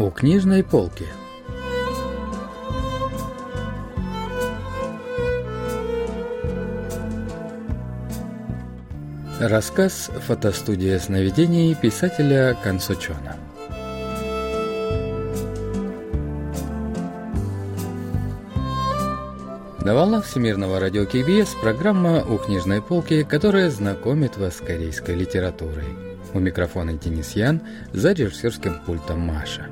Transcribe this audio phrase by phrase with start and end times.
[0.00, 1.04] У книжной полки.
[9.38, 13.36] Рассказ «Фотостудия сновидений» писателя Консочона.
[19.84, 26.09] На волнах Всемирного радио КБС программа «У книжной полки», которая знакомит вас с корейской литературой.
[26.32, 27.60] У микрофона Денис Ян,
[27.92, 29.68] за режиссерским пультом Маша.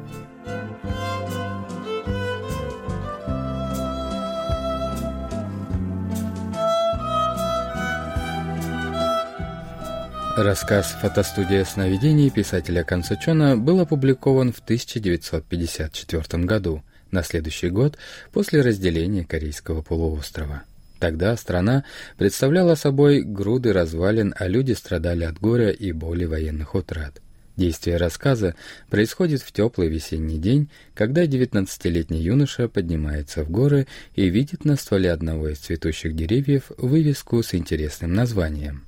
[10.37, 17.99] Рассказ «Фотостудия сновидений» писателя Консучона был опубликован в 1954 году, на следующий год
[18.33, 20.63] после разделения Корейского полуострова.
[20.99, 21.85] Тогда страна
[22.17, 27.21] представляла собой груды развалин, а люди страдали от горя и боли военных утрат.
[27.57, 28.55] Действие рассказа
[28.89, 35.11] происходит в теплый весенний день, когда 19-летний юноша поднимается в горы и видит на стволе
[35.11, 38.85] одного из цветущих деревьев вывеску с интересным названием.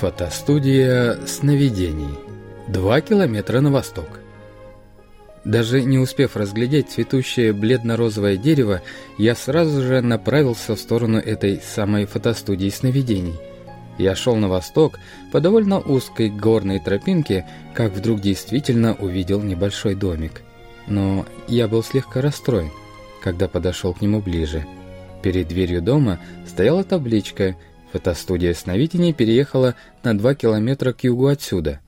[0.00, 2.14] Фотостудия сновидений.
[2.68, 4.20] Два километра на восток.
[5.44, 8.82] Даже не успев разглядеть цветущее бледно-розовое дерево,
[9.18, 13.34] я сразу же направился в сторону этой самой фотостудии сновидений.
[13.98, 14.98] Я шел на восток
[15.32, 20.42] по довольно узкой горной тропинке, как вдруг действительно увидел небольшой домик
[20.88, 22.70] но я был слегка расстроен,
[23.22, 24.66] когда подошел к нему ближе.
[25.22, 27.56] Перед дверью дома стояла табличка
[27.92, 31.80] «Фотостудия сновидений переехала на два километра к югу отсюда».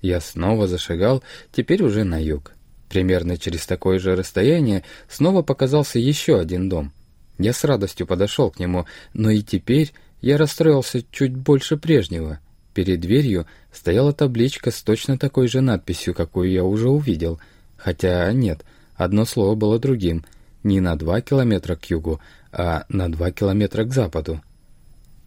[0.00, 2.52] Я снова зашагал, теперь уже на юг.
[2.88, 6.92] Примерно через такое же расстояние снова показался еще один дом.
[7.38, 12.40] Я с радостью подошел к нему, но и теперь я расстроился чуть больше прежнего.
[12.74, 17.40] Перед дверью стояла табличка с точно такой же надписью, какую я уже увидел—
[17.82, 18.64] Хотя нет,
[18.94, 20.24] одно слово было другим.
[20.62, 22.20] Не на два километра к югу,
[22.52, 24.40] а на два километра к западу.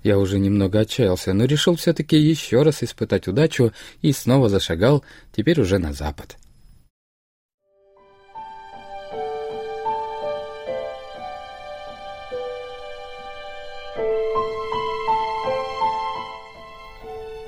[0.06, 3.74] Я уже немного отчаялся, но решил все-таки еще раз испытать удачу
[4.04, 5.04] и снова зашагал,
[5.36, 6.38] теперь уже на запад.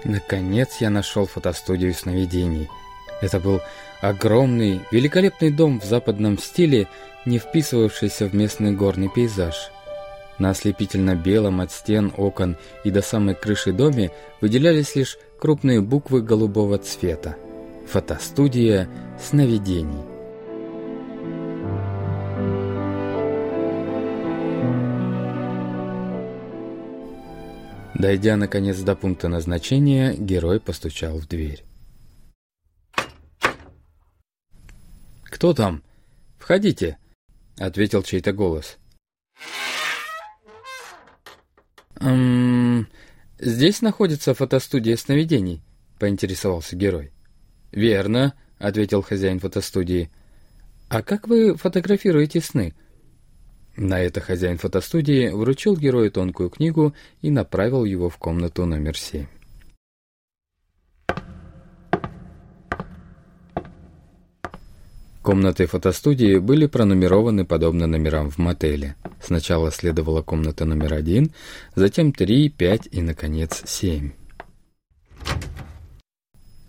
[0.03, 2.67] Наконец я нашел фотостудию сновидений.
[3.21, 3.61] Это был
[4.01, 6.87] Огромный, великолепный дом в западном стиле,
[7.23, 9.71] не вписывавшийся в местный горный пейзаж.
[10.39, 16.77] На ослепительно-белом от стен, окон и до самой крыши доме выделялись лишь крупные буквы голубого
[16.77, 17.35] цвета.
[17.87, 18.87] Фотостудия
[19.19, 20.03] сновидений.
[27.95, 31.63] Дойдя наконец до пункта назначения, герой постучал в дверь.
[35.23, 35.83] «Кто там?
[36.37, 36.99] Входите!»—
[37.57, 38.77] ответил чей-то голос.
[41.99, 42.87] «Эм,
[43.39, 45.61] здесь находится фотостудия сновидений»,—
[45.99, 47.11] поинтересовался герой.
[47.71, 50.09] «Верно»,— ответил хозяин фотостудии.
[50.89, 52.73] «А как вы фотографируете сны?»
[53.75, 59.27] На это хозяин фотостудии вручил герою тонкую книгу и направил его в комнату номер семь.
[65.27, 68.95] Комнаты фотостудии были пронумерованы подобно номерам в мотеле.
[69.21, 71.33] Сначала следовала комната номер один,
[71.75, 74.11] затем три, пять и, наконец, семь.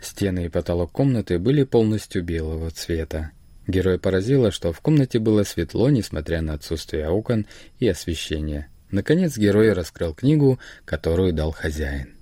[0.01, 3.31] Стены и потолок комнаты были полностью белого цвета.
[3.69, 7.47] Героя поразило, что в комнате было светло, несмотря на отсутствие окон
[7.79, 8.73] и освещения.
[8.91, 12.18] Наконец герой раскрыл книгу, которую дал хозяин.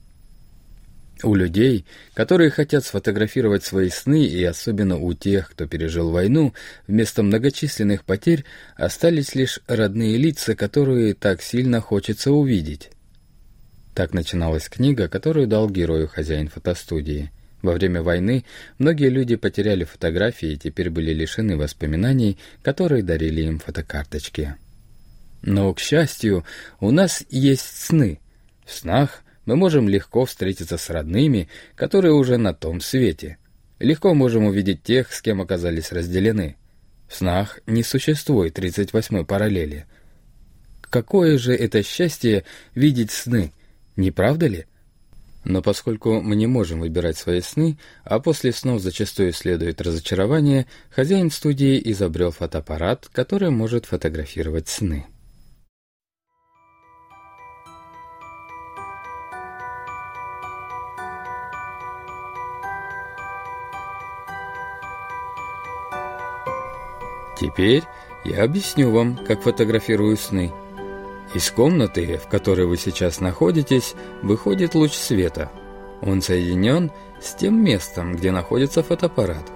[1.23, 6.53] У людей, которые хотят сфотографировать свои сны, и особенно у тех, кто пережил войну,
[6.87, 8.45] вместо многочисленных потерь
[8.77, 12.91] остались лишь родные лица, которые так сильно хочется увидеть.
[13.95, 17.31] Так начиналась книга, которую дал герою хозяин фотостудии.
[17.63, 18.45] Во время войны
[18.79, 24.57] многие люди потеряли фотографии и теперь были лишены воспоминаний, которые дарили им фотокарточки.
[25.41, 26.45] Но, к счастью,
[26.79, 28.21] у нас есть сны.
[28.67, 33.39] В снах мы можем легко встретиться с родными, которые уже на том свете.
[33.79, 36.57] Легко можем увидеть тех, с кем оказались разделены.
[37.09, 39.87] В снах не существует 38-й параллели.
[40.83, 42.45] Какое же это счастье
[42.75, 43.53] видеть сны,
[43.97, 44.67] не правда ли?
[45.45, 51.31] Но поскольку мы не можем выбирать свои сны, а после снов зачастую следует разочарование, хозяин
[51.31, 55.07] студии изобрел фотоаппарат, который может фотографировать сны.
[67.39, 67.83] Теперь
[68.25, 70.53] я объясню вам, как фотографирую сны.
[71.35, 75.51] Из комнаты, в которой вы сейчас находитесь, выходит луч света.
[76.03, 76.91] Он соединен
[77.21, 79.51] с тем местом, где находится фотоаппарат.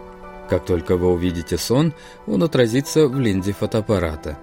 [0.49, 1.95] Как только вы увидите сон,
[2.27, 4.39] он отразится в линзе фотоаппарата.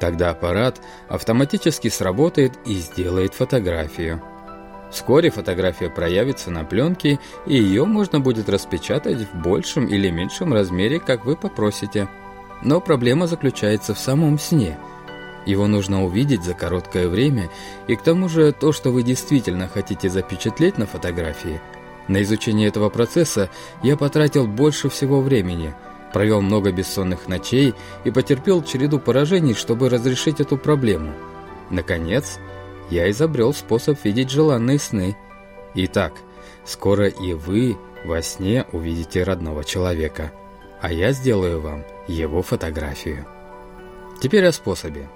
[0.00, 4.22] Тогда аппарат автоматически сработает и сделает фотографию.
[4.92, 11.00] Вскоре фотография проявится на пленке, и ее можно будет распечатать в большем или меньшем размере,
[11.00, 12.08] как вы попросите.
[12.62, 14.78] Но проблема заключается в самом сне.
[15.46, 17.48] Его нужно увидеть за короткое время,
[17.86, 21.60] и к тому же то, что вы действительно хотите запечатлеть на фотографии.
[22.08, 23.48] На изучение этого процесса
[23.82, 25.74] я потратил больше всего времени,
[26.12, 27.74] провел много бессонных ночей
[28.04, 31.12] и потерпел череду поражений, чтобы разрешить эту проблему.
[31.70, 32.38] Наконец,
[32.90, 35.16] я изобрел способ видеть желанные сны.
[35.74, 36.14] Итак,
[36.64, 40.32] скоро и вы во сне увидите родного человека,
[40.80, 43.26] а я сделаю вам его фотографию.
[44.20, 45.08] Теперь о способе.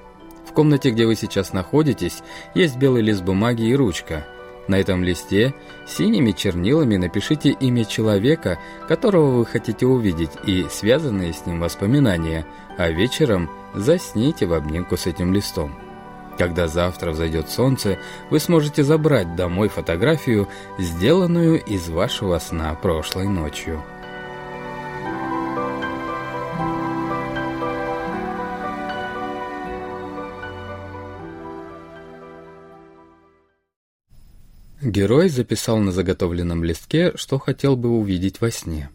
[0.46, 2.22] В комнате, где вы сейчас находитесь,
[2.54, 4.26] есть белый лист бумаги и ручка.
[4.68, 5.54] На этом листе
[5.88, 12.46] синими чернилами напишите имя человека, которого вы хотите увидеть, и связанные с ним воспоминания,
[12.78, 15.74] а вечером засните в обнимку с этим листом.
[16.38, 17.98] Когда завтра взойдет солнце,
[18.30, 20.48] вы сможете забрать домой фотографию,
[20.78, 23.82] сделанную из вашего сна прошлой ночью.
[34.92, 38.90] Герой записал на заготовленном листке, что хотел бы увидеть во сне.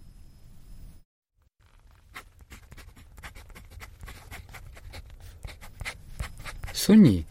[6.72, 7.26] Суни,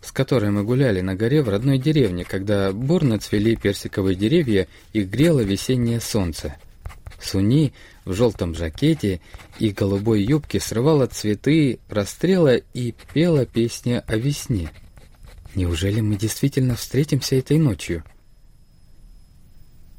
[0.00, 5.02] с которой мы гуляли на горе в родной деревне, когда бурно цвели персиковые деревья и
[5.02, 6.56] грело весеннее солнце.
[7.20, 7.74] Суни
[8.06, 9.20] в желтом жакете
[9.58, 14.70] и голубой юбке срывала цветы, расстрела и пела песни о весне.
[15.56, 18.04] Неужели мы действительно встретимся этой ночью?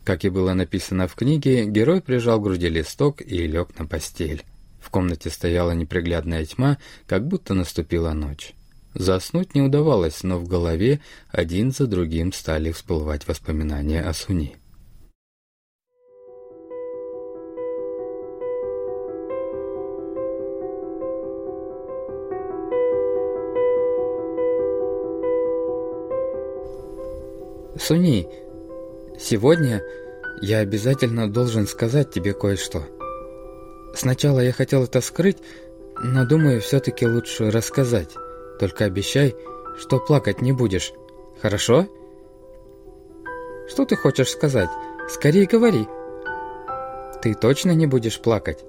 [0.04, 4.44] Как и было написано в книге, герой прижал к груди листок и лег на постель.
[4.80, 6.78] В комнате стояла неприглядная тьма,
[7.08, 8.54] как будто наступила ночь.
[8.94, 11.02] Заснуть не удавалось, но в голове
[11.32, 14.58] один за другим стали всплывать воспоминания о Суни.
[27.88, 28.28] Суни,
[29.18, 29.82] сегодня
[30.42, 32.84] я обязательно должен сказать тебе кое-что.
[33.96, 35.38] Сначала я хотел это скрыть,
[35.96, 38.10] но думаю, все-таки лучше рассказать.
[38.60, 39.38] Только обещай,
[39.78, 40.92] что плакать не будешь.
[41.42, 41.88] Хорошо?
[43.70, 44.70] Что ты хочешь сказать?
[45.08, 45.88] Скорее говори.
[47.22, 48.66] Ты точно не будешь плакать?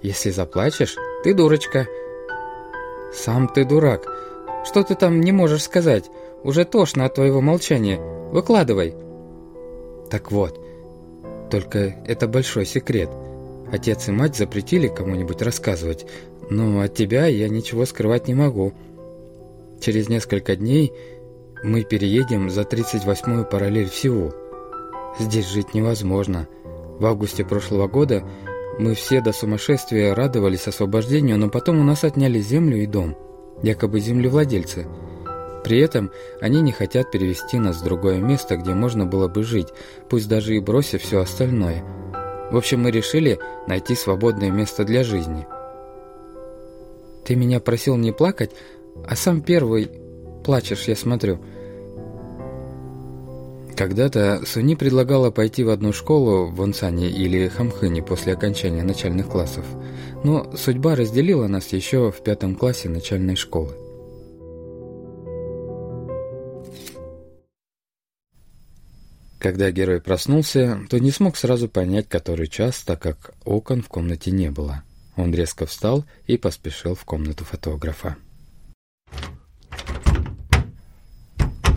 [0.00, 0.94] Если заплачешь,
[1.24, 1.88] ты дурочка.
[3.12, 4.06] Сам ты дурак.
[4.64, 6.08] Что ты там не можешь сказать?
[6.42, 8.00] Уже тошно от твоего молчания.
[8.32, 8.94] Выкладывай.
[10.10, 10.60] Так вот,
[11.50, 13.10] только это большой секрет.
[13.70, 16.06] Отец и мать запретили кому-нибудь рассказывать,
[16.48, 18.72] но от тебя я ничего скрывать не могу.
[19.80, 20.92] Через несколько дней
[21.62, 24.32] мы переедем за 38-ю параллель всего.
[25.18, 26.48] Здесь жить невозможно.
[26.98, 28.24] В августе прошлого года
[28.78, 33.16] мы все до сумасшествия радовались освобождению, но потом у нас отняли землю и дом.
[33.62, 34.86] Якобы землевладельцы.
[35.64, 39.68] При этом они не хотят перевести нас в другое место, где можно было бы жить,
[40.08, 41.84] пусть даже и бросив все остальное.
[42.50, 43.38] В общем, мы решили
[43.68, 45.46] найти свободное место для жизни.
[47.24, 48.50] Ты меня просил не плакать,
[49.06, 49.90] а сам первый
[50.44, 51.38] плачешь, я смотрю.
[53.76, 59.64] Когда-то Суни предлагала пойти в одну школу в Онсане или Хамхыне после окончания начальных классов,
[60.22, 63.70] но судьба разделила нас еще в пятом классе начальной школы.
[69.40, 74.30] Когда герой проснулся, то не смог сразу понять, который час, так как окон в комнате
[74.30, 74.82] не было.
[75.16, 78.16] Он резко встал и поспешил в комнату фотографа.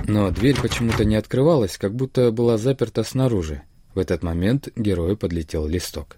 [0.08, 3.62] Но дверь почему-то не открывалась, как будто была заперта снаружи.
[3.96, 6.18] В этот момент герою подлетел листок.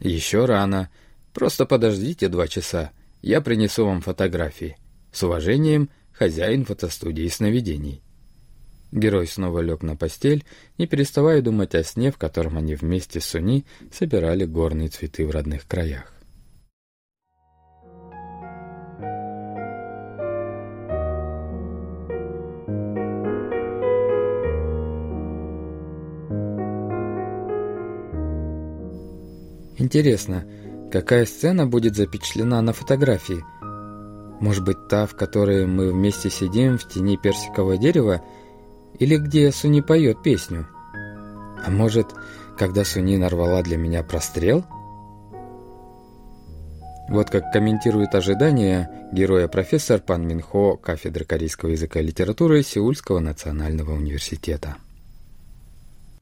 [0.00, 0.90] «Еще рано.
[1.32, 2.90] Просто подождите два часа.
[3.22, 4.76] Я принесу вам фотографии.
[5.12, 8.02] С уважением, хозяин фотостудии сновидений».
[8.90, 10.44] Герой снова лег на постель,
[10.78, 15.30] не переставая думать о сне, в котором они вместе с Суни собирали горные цветы в
[15.30, 16.12] родных краях.
[29.80, 30.44] Интересно,
[30.90, 33.44] Какая сцена будет запечатлена на фотографии?
[34.39, 38.21] Может быть, та, в которой мы вместе сидим в тени персикового дерева,
[38.99, 40.67] или где Суни поет песню?
[41.65, 42.07] А может,
[42.57, 44.65] когда Суни нарвала для меня прострел?
[47.09, 53.93] Вот как комментирует ожидания героя профессор Пан Минхо кафедры корейского языка и литературы Сеульского национального
[53.93, 54.77] университета.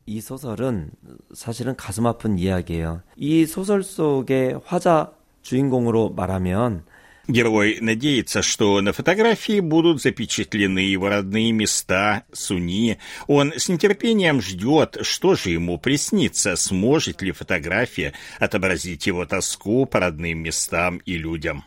[0.08, 0.92] 이 소설은
[1.34, 3.01] 사실은 가슴 아픈 이야기예요.
[3.16, 6.84] 이 소설 속의 화자 주인공으로 말하면
[7.28, 12.98] Герой надеется, что на фотографии будут запечатлены его родные места Суни.
[13.28, 20.00] Он с нетерпением ждет, что же ему приснится, сможет ли фотография отобразить его тоску по
[20.00, 21.63] родным местам и людям.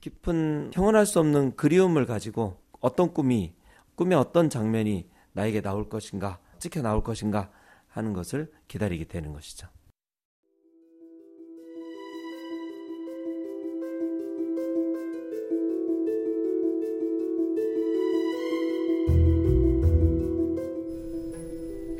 [0.00, 3.54] 깊은 형언할 수 없는 그리움을 가지고 어떤 꿈이
[3.96, 7.50] 꿈의 어떤 장면이 나에게 나올 것인가 찍혀 나올 것인가
[7.88, 9.68] 하는 것을 기다리게 되는 것이죠.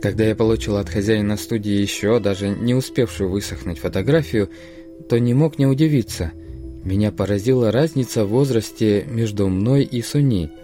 [0.01, 4.49] Когда я получил от хозяина студии еще, даже не успевшую высохнуть фотографию,
[5.09, 6.31] то не мог не удивиться.
[6.83, 10.49] Меня поразила разница в возрасте между мной и Суни–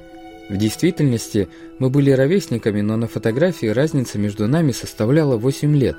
[0.50, 5.98] в действительности мы были ровесниками, но на фотографии разница между нами составляла 8 лет.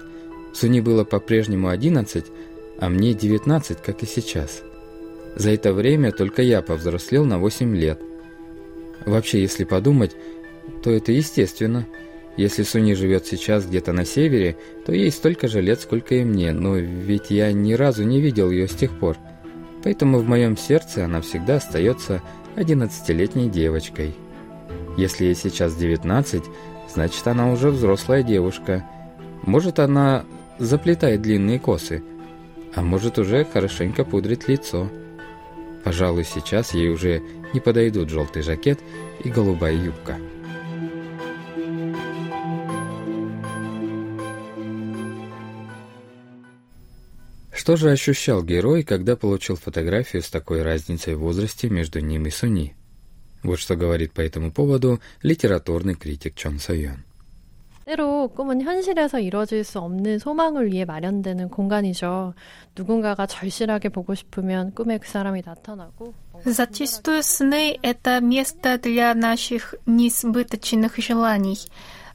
[0.55, 2.25] Суни было по-прежнему 11,
[2.81, 4.63] а мне 19, как и сейчас.
[5.37, 8.01] За это время только я повзрослел на 8 лет.
[9.05, 10.17] Вообще, если подумать,
[10.83, 11.87] то это естественно.
[12.39, 16.53] Если Суни живет сейчас где-то на севере, то ей столько же лет, сколько и мне,
[16.53, 19.17] но ведь я ни разу не видел ее с тех пор.
[19.83, 22.23] Поэтому в моем сердце она всегда остается
[22.55, 24.15] 11-летней девочкой.
[24.97, 26.45] Если ей сейчас 19,
[26.95, 28.85] значит она уже взрослая девушка.
[29.43, 30.25] Может она
[30.61, 32.05] заплетает длинные косы,
[32.73, 34.89] а может уже хорошенько пудрит лицо.
[35.83, 37.21] Пожалуй, сейчас ей уже
[37.53, 38.79] не подойдут желтый жакет
[39.25, 40.19] и голубая юбка.
[47.68, 52.30] Что же ощущал герой, когда получил фотографию с такой разницей в возрасте между ним и
[52.30, 52.76] Суни?
[53.44, 57.04] Вот что говорит по этому поводу литературный критик Чон Сойон.
[57.86, 62.34] 때로 꿈은 현실에서 이루어질 수 없는 소망을 위해 마련되는 공간이죠.
[62.78, 66.14] 누군가가 절실하게 보고 싶으면 꿈에 그 사람이 나타나고
[66.46, 71.58] Зачастую сны – это место для наших несбыточных желаний.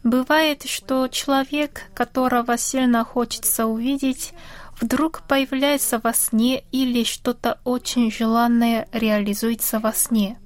[0.04, 4.34] Бывает, что человек, которого сильно хочется увидеть,
[4.79, 10.37] вдруг появляется во сне или что-то очень желанное реализуется во сне.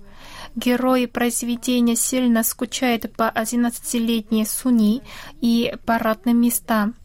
[0.55, 5.03] Герой произведения сильно скучает по 11-летней Суни
[5.39, 6.96] и парадным местам.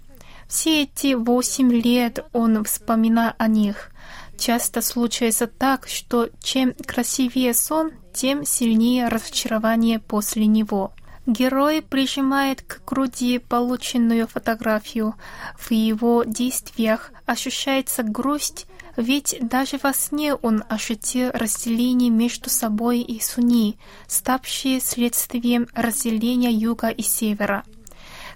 [0.49, 3.91] Все эти восемь лет он вспоминал о них.
[4.39, 10.93] Часто случается так, что чем красивее сон, тем сильнее разочарование после него.
[11.27, 15.15] Герой прижимает к груди полученную фотографию.
[15.57, 23.21] В его действиях ощущается грусть ведь даже во сне он ощутил разделение между собой и
[23.21, 27.65] Суни, ставшее следствием разделения юга и севера.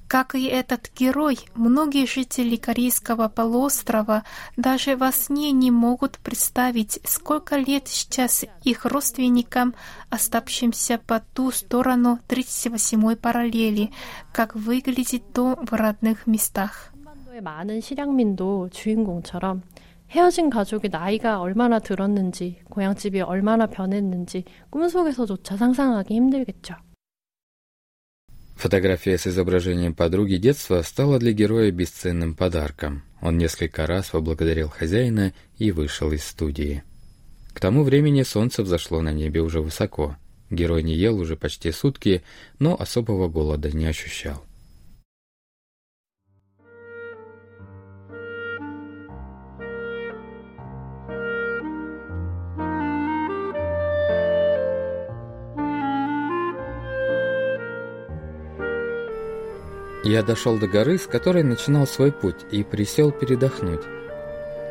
[0.07, 4.23] Как и этот герой, многие жители Корейского полуострова
[4.57, 9.73] даже во сне не могут представить, сколько лет сейчас их родственникам,
[10.09, 13.91] оставшимся по ту сторону 38-й параллели,
[14.33, 16.91] как выглядит дом в родных местах.
[17.41, 19.63] 많은 실향민도 주인공처럼
[20.11, 26.75] 헤어진 가족의 나이가 얼마나 들었는지, 고향집이 얼마나 변했는지 꿈속에서조차 상상하기 힘들겠죠.
[28.56, 33.02] Фотография с изображением подруги детства стала для героя бесценным подарком.
[33.20, 36.82] Он несколько раз поблагодарил хозяина и вышел из студии.
[37.52, 40.16] К тому времени солнце взошло на небе уже высоко.
[40.48, 42.22] Герой не ел уже почти сутки,
[42.58, 44.42] но особого голода не ощущал.
[60.06, 63.80] Я дошел до горы, с которой начинал свой путь, и присел передохнуть.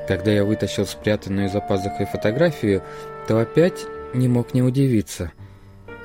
[0.08, 2.82] Когда я вытащил спрятанную за пазухой фотографию,
[3.28, 5.34] то опять не мог не удивиться.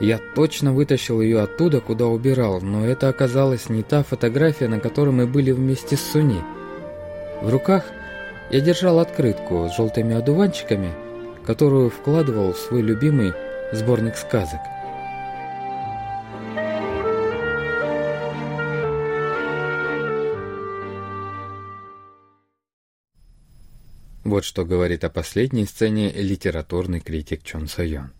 [0.01, 5.11] Я точно вытащил ее оттуда, куда убирал, но это оказалась не та фотография, на которой
[5.11, 6.43] мы были вместе с Суни.
[7.41, 7.85] В руках
[8.51, 10.91] я держал открытку с желтыми одуванчиками,
[11.47, 13.33] которую вкладывал в свой любимый
[13.73, 14.59] сборник сказок–
[24.31, 28.13] Вот что говорит о последней сцене литературный критик Чон Сойон.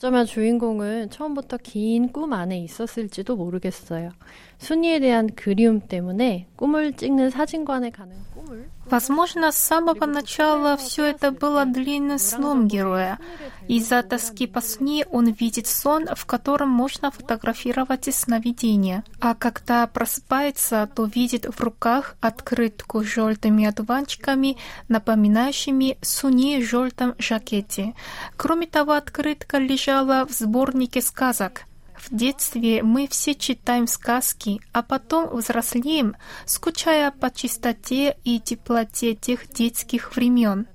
[0.00, 4.10] 어쩌면 주인공은 처음부터 긴 꿈 안에 있었을지도 모르겠어요.
[4.58, 11.32] 순이에 대한 그리움 때문에 꿈을 찍는 사진관에 가는 꿈을 Возможно, с самого начала все это
[11.32, 13.18] было длинным сном героя.
[13.66, 19.02] Из-за тоски по сне он видит сон, в котором можно фотографировать сновидения.
[19.20, 24.56] А когда просыпается, то видит в руках открытку с желтыми одуванчиками,
[24.88, 27.94] напоминающими суни в желтом жакете.
[28.36, 29.58] Кроме того, открытка
[29.91, 31.63] лежала в сборнике сказок–
[32.01, 36.15] в детстве мы все читаем сказки, а потом взрослеем,
[36.47, 40.65] скучая по чистоте и теплоте тех детских времен.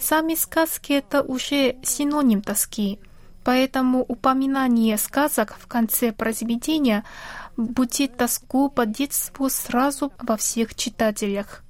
[0.00, 2.98] Сами сказки— это уже синоним тоски,
[3.44, 7.04] поэтому упоминание сказок в конце произведения
[7.56, 11.62] будет тоску по детству сразу во всех читателях.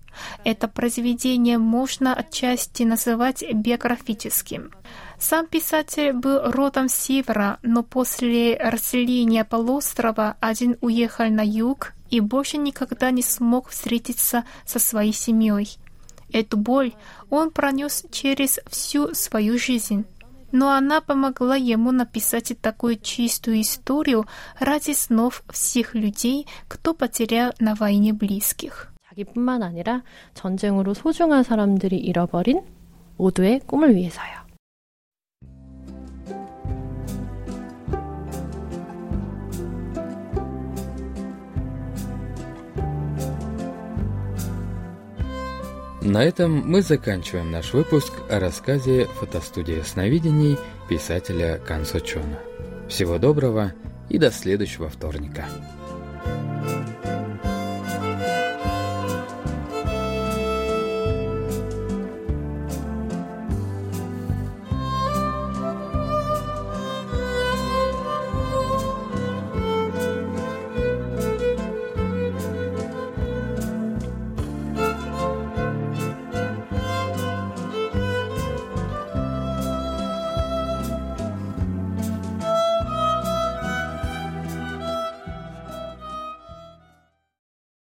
[0.44, 4.70] Это произведение можно отчасти называть биографическим.
[5.19, 12.21] Сам писатель был родом с севера, но после расселения полуострова один уехал на юг и
[12.21, 15.77] больше никогда не смог встретиться со своей семьей.
[16.31, 16.93] Эту боль
[17.29, 20.05] он пронес через всю свою жизнь.
[20.51, 24.25] Но она помогла ему написать такую чистую историю
[24.59, 28.87] ради снов всех людей, кто потерял на войне близких.
[29.09, 30.03] 자기뿐만 아니라
[30.33, 32.61] 전쟁으로 소중한 사람들이 잃어버린
[33.17, 34.42] 모두의 꿈을 위해서요.
[46.04, 52.40] На этом мы заканчиваем наш выпуск о рассказе «Фотостудия сновидений» писателя Кансо Чона.
[52.90, 53.72] Всего доброго
[54.10, 55.46] и до следующего вторника.